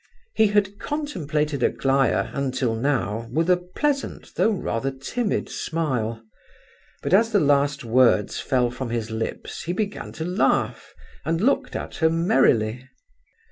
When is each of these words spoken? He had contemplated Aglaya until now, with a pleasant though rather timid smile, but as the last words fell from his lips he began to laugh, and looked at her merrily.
He 0.33 0.47
had 0.47 0.79
contemplated 0.79 1.61
Aglaya 1.61 2.31
until 2.33 2.73
now, 2.73 3.29
with 3.31 3.51
a 3.51 3.57
pleasant 3.57 4.33
though 4.33 4.49
rather 4.49 4.89
timid 4.89 5.47
smile, 5.47 6.23
but 7.03 7.13
as 7.13 7.31
the 7.31 7.39
last 7.39 7.83
words 7.83 8.39
fell 8.39 8.71
from 8.71 8.89
his 8.89 9.11
lips 9.11 9.61
he 9.65 9.73
began 9.73 10.11
to 10.13 10.25
laugh, 10.25 10.95
and 11.23 11.39
looked 11.39 11.75
at 11.75 11.97
her 11.97 12.09
merrily. 12.09 12.89